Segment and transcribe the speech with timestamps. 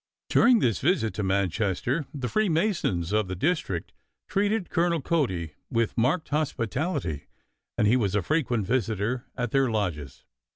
[0.29, 3.91] During this visit to Manchester the Freemasons of the district
[4.27, 7.27] treated Colonel Cody with marked hospitality,
[7.77, 10.23] and he was a frequent visitor at their lodges.